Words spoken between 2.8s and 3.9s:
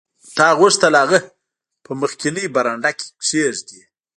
کې کیږدې